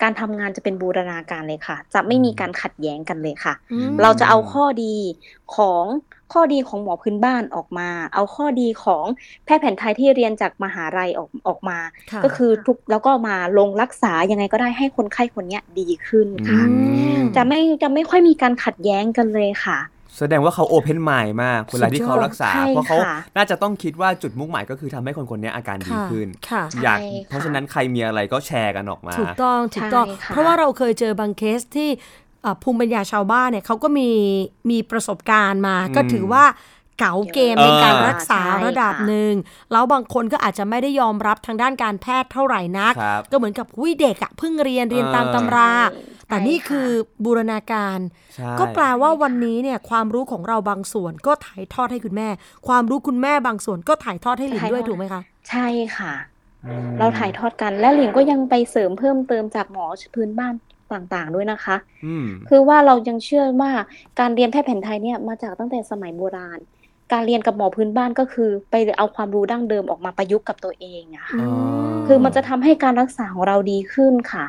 [0.03, 4.95] การทำงานจะเป็นบูรณาการเลยค่ะ จะไม่มีการขัดแย้งกันเลยค่ะอืมเราจะเอาข้อดี
[5.57, 5.85] ของ
[6.33, 9.05] ข้อดีของหมอพื้นบ้านออกมา เอาข้อดีของ
[9.45, 16.63] แพทย์แผนไทยที่เรียนจากมหาลัยออกออกมาะก็คือทุกแล้วก็มาลงรักษายังไงก็ได้ให้คนไข้คนเนี้ยดีขึ้นอืค่ะ
[17.17, 19.79] มจะไม่จะไม่ค่อยมีการขัดแย้งกันเลยค่ะ
[20.21, 31.89] แสดงว่าเขาโอเพน m ม n d มากเวลาที่เขารักษาใช่เพราะเขาค่ะน่าจะต้องคิดว่าจุดมุ่งหมายก็คือทำให้คนคนนี้อาการดีค่ะขึ้นค่ะอยากใช่ค่ะเพราะฉะนั้นใครมีอะไรก็แชร์กันออกมา ถูกต้องถูกต้องใช่ค่ะเพราะว่าเราเคยเจอบางเคสที่
[32.43, 34.11] เอ่อภูมิปัญญาชาวบ้านเนี่ยเขาก็มี
[34.71, 36.45] มีประสบการณ์มาอืมก็ถือว่า
[37.01, 39.33] เก๋าเกมเออในการรักษาใช่ค่ะระดับหนึ่ง
[39.73, 46.89] แล้วบางคนก็อาจจะไม่ได้ยอมรับทางด้านการแพทย์เท่าไหร่นักครับก็เหมือนกับหุ้ยเด็กอะเพิ่งเรียนเรียนตามเออตำราใช่แต่นี่ใช่ค่ะคือ
[47.25, 47.99] บูรณาการ
[48.35, 52.29] ใช่ก็แปลว่าวันนี้เนี่ยความรู้ของเราบางส่วนก็ถ่ายทอดให้คุณแม่
[52.69, 56.13] ความรู้คุณแม่บางส่วนก็ถ่ายทอดให้หลินด้วยถูกไหมคะ ใช่ค่ะ
[56.67, 60.55] อืมเราถ่ายทอดกันและหลิงก็ยังไปเสริมเพิ่มเติมจากหมอพื้นบ้าน
[60.93, 63.73] ต่างๆ ด้วยนะคะอืมคือว่าเรายังเชื่อว่า
[64.19, 66.59] การเรียนแพทย์แผนไทยเนี่ยมาจากตั้งแต่สมัยโบราณ
[67.13, 71.47] การเรียนกับหมอพื้นบ้านก็คือ ไปเอาความรู้ดั้งเดิมออกมาประยุกต์กับตัวเองอะค่ะอื
[71.91, 74.45] มคือมันจะทำให้การรักษาของเราดีขึ้นค่ะ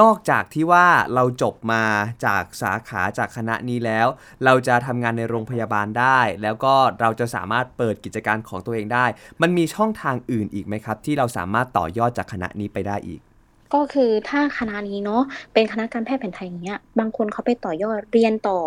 [0.00, 1.84] นอกจากที่ว่าเราจบมา
[2.26, 4.06] จากสาขาจากคณะนี้แล้ว
[4.44, 9.06] เราจะทำงานในโรงพยาบาลได้ แล้วก็เราจะสามารถเปิดกิจการของตัวเองได้
[9.42, 13.20] มันมีช่องทางอื่นอีกไหมครับ ที่เราสามารถต่อยอดจากคณะนี้ไปได้อีก
[13.74, 18.58] ก็คือถ้าคณะนี้เนาะเป็นคณะการแพทย์แผนไทยอย่างเงี้ย บางคนเขาไปต่อยอดเรียนต่อ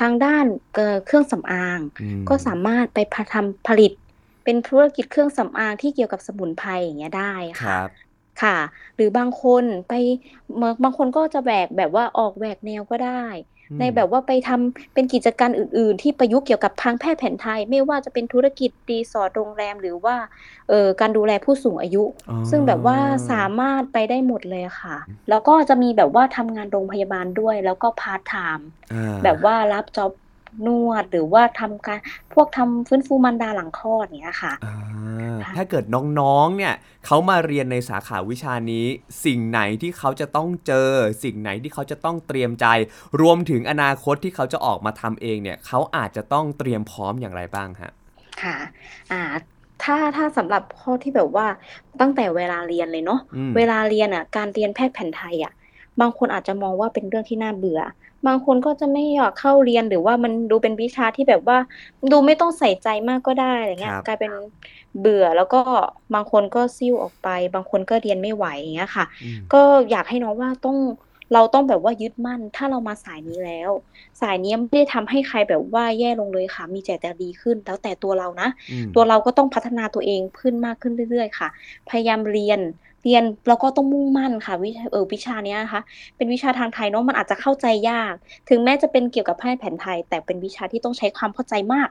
[0.00, 0.44] ทางด้าน
[0.74, 2.98] เอ่อเครื่องสำอางอืมก็สามารถไป
[3.32, 3.92] ทำผลิต
[4.44, 7.88] เป็นธุรกิจเครื่องสำอางที่เกี่ยวกับสมุนไพรอย่างเงี้ยได้คค่ะรับ
[8.42, 8.58] ค่ะ
[8.94, 9.92] หรือบางคนไป
[10.60, 13.10] บางบางคนก็จะแบกแบบว่าออกแหวกแนวก็ได้
[13.80, 20.16] ในแบบว่าไปทำเป็นกิจการอื่น ๆ ที่ประยุกต์เกี่ยวกับทางแพทย์แผนไทย ไม่ว่าจะเป็นธุรกิจรีสอร์ทโรงแรมหรือว่า
[20.68, 22.96] เอ่อการดูแลผู้สูงอายุอ๋อซึ่งแบบว่า
[23.30, 24.96] สามารถไปได้หมดเลยค่ะ
[25.30, 30.12] แล้วก็จะมีแบบว่าทำงานโรงพยาบาลด้วย แล้วก็พาร์ทไทม์อ่าแบบว่ารับ job
[30.66, 31.98] นวดหรือว่าทำการ
[32.34, 34.76] พวกทำฟื้นฟูมารดาหลังคลอดอย่างเนี้ยค่ะอ่า
[35.44, 35.84] ค่ะ ถ้าเกิด
[36.20, 36.74] น้องๆ เนี่ย
[37.06, 38.86] เขามาเรียนในสาขาวิชานี้
[39.24, 40.90] สิ่งไหนที่เขาจะต้องเจอ
[41.24, 42.66] สิ่งไหนที่เขาจะต้องเตรียมใจ
[43.20, 47.92] รวมถึงอนาคตที่เขาจะออกมาทำเองเนี่ยเขาอาจจะต้องเตรียมพร้อมอย่างไรบ้างฮะ
[48.42, 48.56] ค่ะ
[49.12, 49.22] อ่า
[49.82, 51.46] ถ้าถ้าสำหรับข้อที่แบบว่า
[52.00, 55.52] ตั้งแต่เวลาเรียนเลยเนาะอืมเวลาเรียนอะการเรียนแพทย์แผนไทยอะ
[56.00, 57.80] บางคนอาจจะมองว่าเป็นเรื่องที่น่าเบื่อ
[58.26, 61.58] บางคนก็จะไม่อยากเข้าเรียนหรือว่ามันดูเป็นวิชาที่แบบว่า
[62.12, 64.32] ดูไม่ต้องใส่ใจมากก็ได้อะไรเงี้คยรับกลายเป็น
[65.00, 65.60] เบื่อแล้วก็
[66.14, 70.78] บางคนก็ซิ่วออกไป บางคนก็เรียนไม่ไหวอย่างเงี้ยค่ะอืมก็อยากให้น้องว่าต้อง
[71.34, 73.70] เราต้องแบบว่ายึดมั่น ถ้าเรามาสายนี้แล้ว
[74.20, 81.48] สายนี้ไม่ได้ทำให้ใครแบบว่าแย่ลงเลยค่ะ มีแต่จะดีขึ้น แล้วแต่ตัวเรานะอืมตัวเราก็ต้องพัฒนาตัวเองขึ้นมากขึ้นเรื่อย ๆ ค่ะ
[81.88, 82.60] พยายามเรียน
[83.04, 85.82] เรียนแล้วก็ต้องมุ่งมั่นค่ะวิเออวิชาเนี้ยนะคะ
[86.16, 88.14] เป็นวิชาทางไทยเนาะมันอาจจะเข้าใจยาก
[88.48, 91.90] ถึงแม้จะเป็นเกี่ยวกับแพทย์แผนไทย แต่เป็นวิชาที่ต้องใช้ความเข้าใจมาก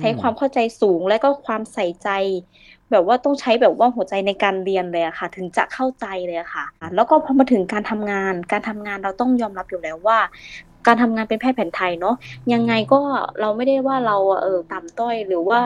[0.00, 2.08] ใช้ความเข้าใจสูงและก็ความใส่ใจ
[2.90, 10.18] แบบว่าต้องใช้แบบว่าหัวใจในการเรียนเลยอะค่ะ ถึงจะเข้าใจเลยอะค่ะ แล้วก็พอมาถึงการทำงาน การทำงานเราต้องยอมรับอยู่แล้วว่า
[10.86, 12.16] การทำงานเป็นแพทย์แผนไทยเนาะ
[12.52, 13.00] ยังไงก็
[13.40, 15.60] เราไม่ได้ว่าเราเออต่ำต้อยหรือว่า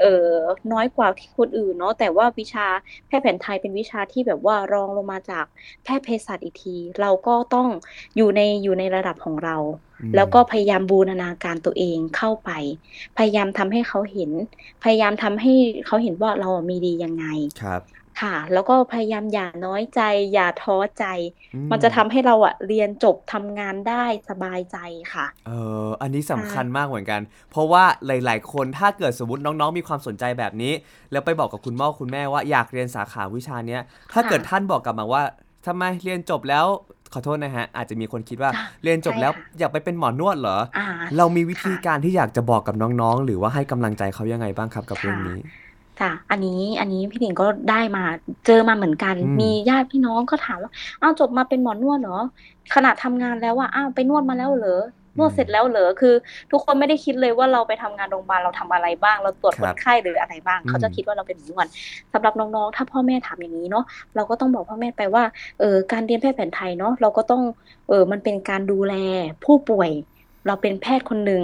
[0.00, 0.26] เออ
[0.72, 2.66] น้อยกว่าที่คนอื่นเนาะแต่ว่าวิชา
[3.06, 5.46] แพทย์แผนไทยเป็นวิชาที่แบบว่ารองลงมาจาก
[5.84, 7.68] แพทย์เภสัชอีกที เราก็ต้อง
[8.16, 9.56] อยู่ในอยู่ในระดับของเรา
[10.00, 12.50] อืมแล้วก็พยายามบูรณาการตัวเองเข้าไป
[13.18, 14.30] พยายามทำให้เขาเห็น
[14.84, 15.52] พยายามทำให้
[15.86, 17.26] เขาเห็นว่าเรามีดียังไง
[17.62, 17.82] ครับ
[18.20, 20.00] ค่ะ แล้วก็พยายามอย่าน้อยใจ
[20.32, 21.04] อย่าท้อใจ
[21.54, 24.76] อืมันจะทำให้เราอะเรียนจบทำงานได้สบายใจ
[25.14, 25.50] ค่ะ เอ
[25.86, 30.72] ออันนี้สำคัญมากเหมือนกัน เพราะว่าหลาย ๆ คนถ้าเกิดสมมติน้อง ๆ มีความสนใจแบบนี้
[31.12, 35.22] แล้วไปบอกกับคุณพ่อคุณแม่ว่าอยากเรียนสาขาวิชาเนี้ย ถ้าเกิดท่านบอกกลับมาว่า
[35.66, 36.66] ทำไมเรียนจบแล้ว
[37.12, 45.38] ขอโทษนะฮะ อาจจะมีคนคิดว่าค่ะเรียนจบแล้วใช่ค่ะอยากไปเป็นหมอนวดเหรออ่าเรามีวิธีค่ะการที่อยากจะบอกกับน้องๆ หรือว่าให้กำลังใจเขายังไงบ้างครับกับเรื่องนี้
[46.00, 48.04] ค่ะ อันนี้อันนี้พี่หนิงก็ได้มา
[48.46, 52.18] เจอมาเหมือนกันอืมมีญาติพี่น้องก็ถามว่าอ้าวจบมาเป็นหมอนวดเหรอ
[52.74, 54.80] ขณะทำงานแล้วว่าอ้าวไปนวดมาแล้วเหรอ
[55.18, 56.14] นวดเสร็จแล้วเหรอคือ
[56.50, 61.66] ทุกคนไม่ได้คิดเลยว่าเราไปทำงานโรงพยาบาลเราทำอะไรบ้าง เราตรวจคครับนไข้หรืออะไรบ้างอืมเขาจะคิดว่าเราเป็นหมอนวด
[62.12, 63.84] สำหรับน้องๆถ้าพ่อแม่ถามอย่างนี้เนาะ
[64.16, 65.24] เราก็ต้องบอกพ่อแม่ไปว่า
[65.60, 67.42] เออการเรียนแพทย์แผนไทยเนาะเราก็ต้อง
[67.88, 68.94] เออมันเป็นการดูแล
[69.44, 69.90] ผู้ป่วย
[70.46, 71.42] เราเป็นแพทย์คนหนึ่ง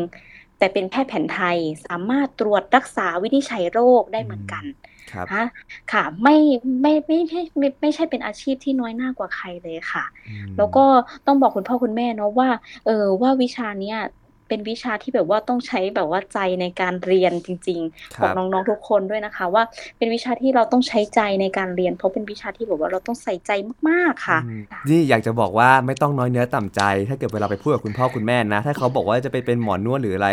[0.58, 4.64] แต่เป็นแพทย์แผนไทยสามารถตรวจรักษาวินิจฉัยโรคได้เหมือนกัน
[5.12, 5.46] ครับฮะ
[5.92, 6.36] ค่ะไม่
[6.80, 10.84] ไม่ไม่ไม่ไม่ไม่ใช่เป็นอาชีพที่น้อยหน้ากว่าใครเลยค่ะอืมแล้วก็
[11.26, 12.50] ต้องบอกคุณพ่อคุณแม่เนาะว่า
[12.86, 13.98] เออว่าวิชาเนี้ย
[14.48, 19.62] เป็นวิชาที่แบบว่าต้องใช้แบบว่าใจในการเรียนจริงๆครับบอกน้องๆทุกคนด้วยนะคะ ว่า
[19.98, 23.50] เป็นวิชาที่เราต้องใช้ใจในการเรียน เพราะเป็นวิชาที่แบบว่าเราต้องใส่ใจ
[23.88, 30.30] มากๆค่ะอืมนี่อยากจะบอกว่าไม่ต้องน้อยเนื้อต่ำใจ ถ้าเกิดเวลาไปพูดกับคุณพ่อคุณแม่นะ ถ้าเขาบอกว่าจะไปเป็นหมอนวดหรืออะไร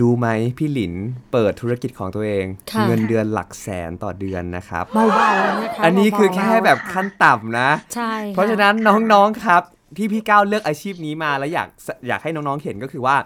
[0.00, 0.94] รู้ไหมพี่หลิน
[1.32, 8.74] เปิดธุรกิจของตัวเองค่ะเงินเดือนหลักแสนต่อเดือนนะครับเบาๆนะคะอันนี้คือเบาๆแค่แบบขั้นต่ำนะ ใช่ค่เพราะฉะนั้น
[9.12, 9.62] น้องๆครับ
[9.96, 11.68] ที่พี่ก้าวเลือกอาชีพนี้มาแล้วอยาก
[12.08, 13.16] อยากให้น้องๆเห็นก็คือว่า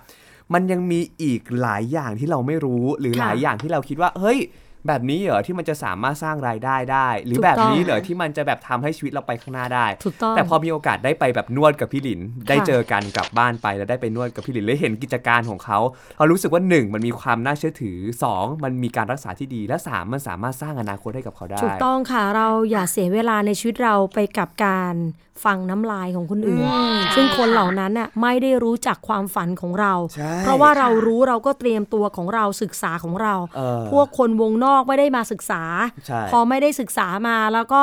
[0.55, 4.39] มันยังมีอีกหลายอย่างที่เราไม่รู้หรือหลายอย่างที่เราคิดว่า เฮ้ย
[4.87, 15.79] แบบนี้เหรอที่มันจะสามารถสร้างรายได้ได้ หรือถูกแบบต้องนี้เหรอที่มันจะแบบทำให้ชีวิตเราไปข้างหน้าได้ถูกต้องแต่พอมีโอกาสได้ไปแบบนวดกับพี่หลิน ได้ค่ะเจอกันกลับบ้านไปแล้วได้ไปนวดกับพี่หลินแล้วเห็นกิจการของเขา
[16.19, 24.97] เรารู้สึกว่าหนึ่งมันมีความน่าเชื่อถือสองมันมีการรักษาที่ดี และสามมันสามารถสร้างอนาคตให้กับเขาได้ถูกต้องค่ะเราอย่าเสียเวลาในชีวิตเราไปกับการ
[25.45, 26.67] ฟังน้ำลายของคนอื่น
[27.17, 35.63] ซึ่งคนเหล่านั้นน่ะไม่ได้รู้จักความฝันของเราใช่เพราะว่าเรารู้เราก็เตรียมตัวของเราศึกษาของเราเออพวกคนวงนอกไม่ได้มาศึกษา
[36.07, 37.83] ใช่พอไม่ได้ศึกษามาแล้วก็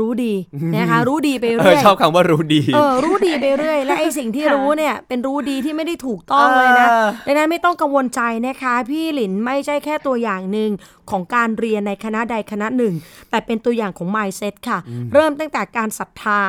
[0.00, 0.34] รู้ดี
[0.76, 10.70] นะคะรู้ดีไปเอเรื่ออยชอบคำว่ารู้ดีเออรู้ดีไปเรื่อย และไอ้สิ่งที่ค่ะรู้เนี่ยเป็นรู้ดีที่ไม่ได้ถูกต้องเลยนะเออดังนั้นไม่ต้องกังวลใจนะคะ พี่หลินไม่ใช่แค่ตัวอย่างหนึ่ง
[11.10, 12.94] ของการเรียนในคณะใดคณะหนึ่ง
[13.30, 14.78] แต่เป็นตัวอย่างของ mindset ค่ะ
[15.12, 16.40] เริ่มตั้งแต่การศรัทธา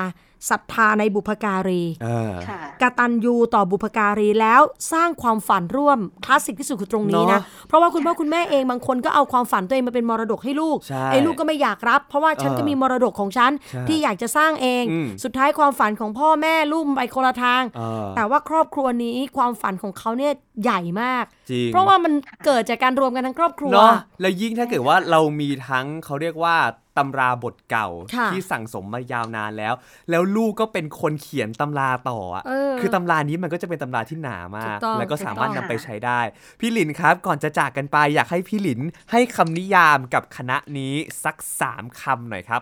[0.49, 4.61] ศรัทธาในบุพการีเออค่ะกตัญญูต่อบุพการีแล้ว
[4.93, 22.13] สร้างความฝันร่วมคลาสสิกที่สุดคือตรงนี้นะเนอะเพราะว่าคุณพ่อคุณแม่เองบางคนก็เอาความฝันตัวเองมาเป็นมรดกให้ลูกใช่ไอ้ลูกก็ไม่อยากรับ เพราะว่าฉันเออก็มีมรดกของฉันใช่ที่อยากจะสร้างเองอืมสุดท้ายความฝันของพ่อแม่ลูกมันไปคนละทางเออแต่ว่าครอบครัวนี้ความฝันของเขาเนี่ยใหญ่มากจริงเพราะว่ามัน
[22.45, 26.57] เกิดจากการรวมกันทั้งครอบครัวเนาะแล้วยิ่งถ้าเกิดว่าเรามีทั้งเขาเรียกว่า
[26.97, 29.73] ตำราบทเก่าค่ะที่สั่งสมมายาวนานแล้ว
[30.09, 36.19] แล้วลูกก็เป็นคนเขียนตำราต่ออะเออคือตำรานี้มันก็จะเป็นตำราที่หนามากถูกต้องแล้วก็สามารถถูกต้นำองไปใช้ได้
[36.59, 42.61] พี่หลินครับก่อนจะจากกันไปอยากให้พี่หลินให้คำนิยามกับคณะนี้สักสามคำหน่อยครับ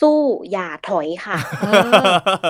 [0.00, 0.20] สู้
[0.52, 1.36] อย่าถอยค่ะ
[1.66, 2.02] เออ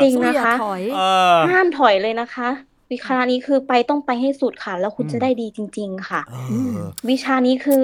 [0.02, 1.00] จริงสู้นะอย่าคะถอยเอ
[1.34, 2.48] อห้ามถอยเลยนะคะ
[2.92, 6.34] วิชานี้คือไปต้องไปให้สุดค่ะ แล้วคุณอืมจะได้ดีจริง ๆ ค่ะเอ
[6.74, 6.78] อ
[7.10, 7.82] วิชานี้คือ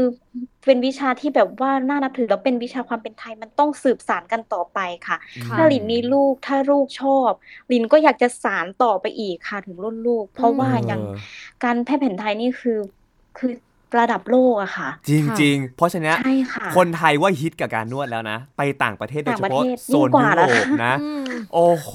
[0.66, 7.30] เป็นวิชาที่แบบว่าน่านับถือแล้วเป็นวิชาความเป็นไทยมันต้องสืบสานกันต่อไปค่ะค่ะถ้าหลินมีลูกถ้าลูกชอบ
[7.68, 11.02] หลินก็อยากจะสานต่อไปอีกค่ะถึงรุ่นลูก เพราะว่าเอออย่าง
[11.64, 12.78] การแพทย์แผนไทยนี่คือ
[13.38, 13.52] คือ
[13.98, 21.24] ระดับโลกอะค่ะ จริงๆเพราะฉะนั้นใช่ค่ะคนไทยว่าฮิตกับการนวดแล้วนะ ไปต่างประเทศโดยเฉต่างประพาะเทศโซนยิ่งกว่ายุโรปนะคะนะอืม
[21.54, 21.92] โอ้โห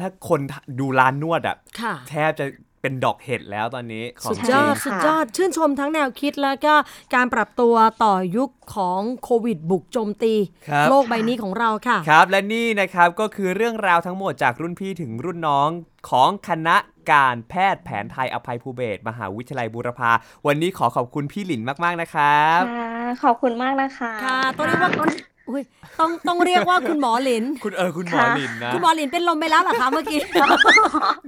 [0.00, 0.40] ถ้าคน
[0.78, 2.46] ดูร้านนวดอะค่ะแทบจะ
[2.82, 6.74] เป็นดอกเห็ดแล้วตอนนี้ของสุดจยริองดค่ะสุดยอดชื่นชมทั้งแนวคิดแล้วก็
[7.14, 10.34] การปรับตัวต่อยุคของโควิดบุกโจมตี
[10.68, 15.68] ครับโลกใบนี้ของเราค่ะ ครับและนี่นะครับก็คือเรื่องราวทั้งหมดจากรุ่นพี่ถึงรุ่นน้อง
[16.10, 16.76] ของคณะ
[17.12, 20.10] การแพทย์แผนไทยอภัยภูเบศรมหาวิทยาลัยบูรพา
[20.46, 22.90] วันนี้ขอขอบคุณพี่หลินมากๆนะครับค่ะ
[23.22, 25.08] ขอบคุณมากนะคะ ค่ะ ต้องเรียกว่าคุณ
[25.50, 25.62] อุ๊ย
[26.00, 30.20] ต้องต้องเรียกว่าคุณหมอหลิน คุณเออคุณหมอค่ะหลินนะ คุณหมอหลินเป็นลมไปแล้วเหรอคะเมื่อกี้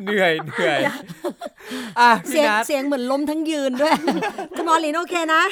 [0.04, 0.78] เหนื่อยเหนื่อย
[2.00, 3.92] อะเสีพี่ยงนัทเสียงเหมือนล้มทั้งยืนด้วย
[4.56, 5.42] คุณหมอหลินโอเคนะ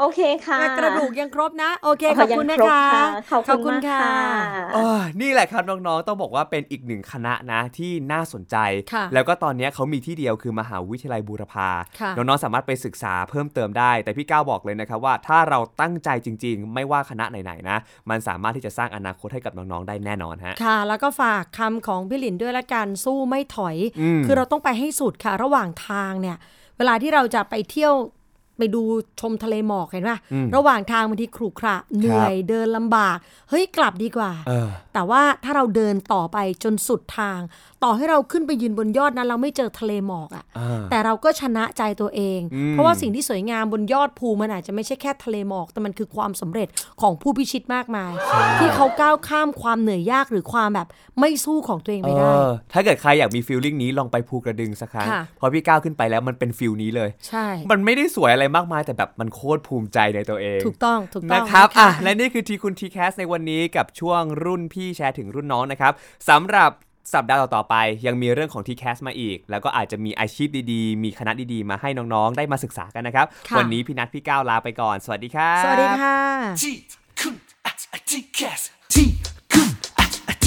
[0.00, 4.06] โอเคค่ะ กระดูกยังครบนะ โอเคอ๋อขอบคุณยันะงครบคะค่ะขอบคุณมากค่ะ
[4.74, 8.56] เออนี่แหละครับน้องๆต้องบอกว่าเป็นอีกหนึ่งคณะนะที่น่าสนใจ
[8.92, 11.68] ค่ะแล้วก็ตอนนี้เขามีที่เดียวคือมหาวิทยาลัยบูรพา
[12.00, 17.78] ค่ะน้องๆสามารถไปศึกษาเพิ่มเติมได้ แต่พี่ก้าวบอกเลยนะครับว่าถ้าเราตั้งใจจริง ๆ ไม่ว่าคณะไหนๆนะ
[18.10, 26.36] มันสามารถที่จะสร้างอนาคตให้กับน้องๆได้แน่นอนฮะค่ะ แล้วก็ฝากคำของพี่หลินด้วยละกันสู้ไม่ถอยอืมคือเราต้องไปให้สุดค่ะ ระหว่างทางเนี่ย
[26.78, 27.94] เวลาที่เราจะไปเที่ยว
[28.60, 28.82] ไปดู
[29.20, 33.16] ชมทะเลหมอกเห็นป่ะอืมระหว่างทางบางทีขรุขระเหนื่อยเดินลำบาก
[33.50, 37.38] เฮ้ยกลับดีกว่าเออแต่ว่าถ้าเราเดินต่อไปจนสุดทาง
[37.84, 46.68] ต่อให้เราขึ้นไปยืนบนยอดนั้น เราไม่เจอทะเลหมอกอะอ่าแต่เราก็ชนะใจตัวเองอืมเพราะว่าสิ่งที่สวยงามบนยอดภูมันอาจจะไม่ใช่แค่ทะเลหมอก แต่มันคือความสำเร็จ
[47.00, 48.12] ของผู้พิชิตมากมาย
[48.60, 50.88] ที่เขาก้าวข้ามความเหนื่อยยากหรือความแบบ
[51.20, 65.92] ไม่สู้ของตัวเองไปได้เออถ้าเกิดใครอยากมีฟีลลิ่งนี้ลองไปภูกระดึงสักครั้งค่ะพอพี่ก้าวขึ้นไปแล้วมันเป็นฟีลนี้เลย ใช่ มันไม่ได้สวยอะไรมากมายแต่แบบมันโคตรภูมิใจในตัวเอง ถูกต้อง ถูกต้องนะครับนะคะอะและนี่คือทีคุณทีแคสในวันนี้กับช่วงรุ่นพี่แชร์ถึงรุ่นน้องนะครับ
[66.28, 66.70] สำหรับ
[67.14, 67.74] สัปดาห์ต่อๆไป
[68.06, 76.16] ยังมีเรื่องของ t c a s มาอีก แล้วก็อาจจะมีอาชีพดีๆ มีคณะดีๆ มาให้น้องๆ ได้มาศึกษากันนะครับค่ะวันนี้พี่นัทพี่ก้าวลาไปก่อน สวัสดีครับสวัสดีค่ะ